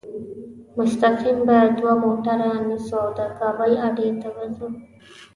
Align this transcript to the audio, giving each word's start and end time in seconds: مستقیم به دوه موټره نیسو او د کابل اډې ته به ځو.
مستقیم 0.77 1.37
به 1.47 1.57
دوه 1.77 1.93
موټره 2.03 2.49
نیسو 2.67 2.95
او 3.03 3.09
د 3.17 3.19
کابل 3.39 3.71
اډې 3.87 4.07
ته 4.21 4.29
به 4.35 4.45
ځو. 4.55 4.67